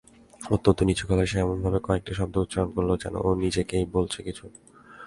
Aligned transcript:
অত্যন্ত 0.51 0.79
নিচুগলায় 0.89 1.29
সে 1.31 1.37
এমনভাবে 1.39 1.79
কয়েকটি 1.87 2.11
কথা 2.11 2.39
উচ্চারণ 2.39 2.69
করল, 2.75 2.89
যেন 3.03 3.15
ও 3.25 3.29
নিজেকেই 3.43 3.85
বলছে 3.95 4.19
কিছু। 4.27 4.45